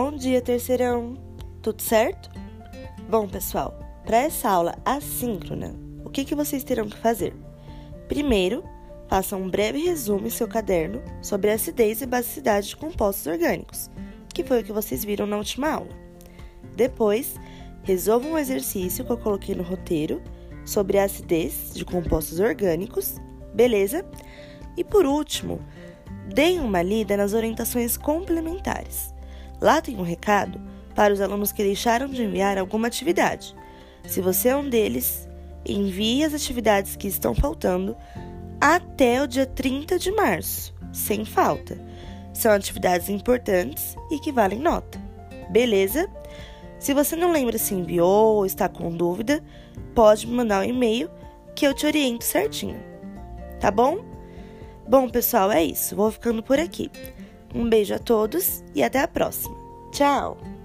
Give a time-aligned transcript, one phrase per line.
[0.00, 1.14] Bom dia, terceirão!
[1.60, 2.30] Tudo certo?
[3.10, 5.74] Bom, pessoal, para essa aula assíncrona,
[6.04, 7.34] o que, que vocês terão que fazer?
[8.06, 8.62] Primeiro,
[9.08, 13.90] façam um breve resumo em seu caderno sobre a acidez e basicidade de compostos orgânicos,
[14.32, 15.90] que foi o que vocês viram na última aula.
[16.76, 17.34] Depois,
[17.82, 20.22] resolvam um exercício que eu coloquei no roteiro
[20.64, 23.16] sobre a acidez de compostos orgânicos,
[23.52, 24.06] beleza?
[24.76, 25.60] E por último,
[26.32, 29.17] deem uma lida nas orientações complementares.
[29.60, 30.60] Lá tem um recado
[30.94, 33.54] para os alunos que deixaram de enviar alguma atividade.
[34.04, 35.28] Se você é um deles,
[35.66, 37.96] envie as atividades que estão faltando
[38.60, 41.78] até o dia 30 de março, sem falta.
[42.32, 45.00] São atividades importantes e que valem nota.
[45.50, 46.08] Beleza?
[46.78, 49.42] Se você não lembra se enviou ou está com dúvida,
[49.94, 51.10] pode me mandar um e-mail
[51.54, 52.80] que eu te oriento certinho.
[53.58, 53.98] Tá bom?
[54.88, 55.96] Bom, pessoal, é isso.
[55.96, 56.90] Vou ficando por aqui.
[57.54, 59.56] Um beijo a todos e até a próxima.
[59.92, 60.57] Tchau!